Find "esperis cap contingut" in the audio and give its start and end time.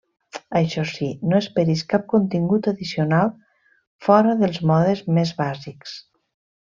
1.41-2.71